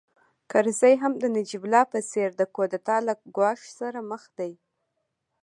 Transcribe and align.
کرزی 0.51 0.93
هم 1.01 1.13
د 1.21 1.23
نجیب 1.35 1.63
الله 1.65 1.83
په 1.93 1.99
څېر 2.11 2.29
د 2.37 2.41
کودتا 2.55 2.95
له 3.07 3.13
ګواښ 3.35 3.59
سره 3.79 3.99
مخ 4.09 4.23
دی 4.37 4.53